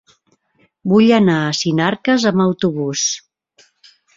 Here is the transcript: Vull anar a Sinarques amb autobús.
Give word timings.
Vull 0.93 1.13
anar 1.17 1.35
a 1.49 1.53
Sinarques 1.59 2.27
amb 2.33 2.45
autobús. 2.49 3.07